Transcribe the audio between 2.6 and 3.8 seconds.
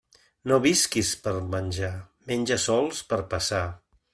sols per passar.